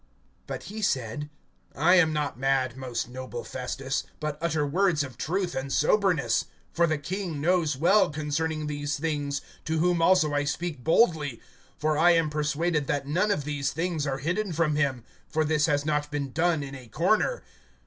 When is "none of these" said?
13.05-13.71